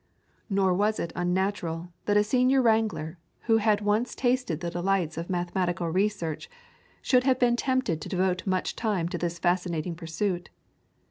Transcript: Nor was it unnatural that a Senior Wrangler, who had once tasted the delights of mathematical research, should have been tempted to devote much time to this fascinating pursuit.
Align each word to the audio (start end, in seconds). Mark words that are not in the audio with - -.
Nor 0.49 0.73
was 0.73 0.99
it 0.99 1.13
unnatural 1.15 1.93
that 2.05 2.17
a 2.17 2.23
Senior 2.23 2.59
Wrangler, 2.59 3.19
who 3.41 3.57
had 3.57 3.81
once 3.81 4.15
tasted 4.15 4.59
the 4.59 4.71
delights 4.71 5.15
of 5.15 5.29
mathematical 5.29 5.89
research, 5.91 6.49
should 7.03 7.23
have 7.23 7.37
been 7.37 7.55
tempted 7.55 8.01
to 8.01 8.09
devote 8.09 8.47
much 8.47 8.75
time 8.75 9.07
to 9.09 9.19
this 9.19 9.37
fascinating 9.37 9.93
pursuit. 9.93 10.49